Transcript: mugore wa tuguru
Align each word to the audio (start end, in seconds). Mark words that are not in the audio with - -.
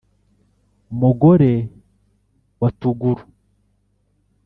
mugore 0.99 1.53
wa 2.61 2.69
tuguru 2.79 3.23